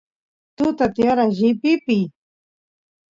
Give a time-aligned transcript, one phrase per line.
[0.55, 2.03] tuta tiyara llipipiy